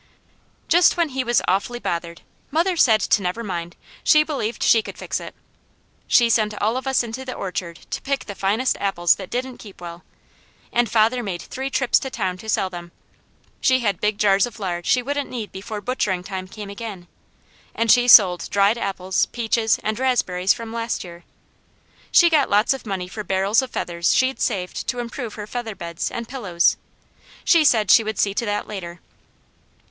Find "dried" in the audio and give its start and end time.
18.49-18.79